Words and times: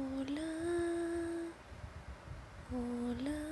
Hola, 0.00 0.48
hola. 2.70 3.49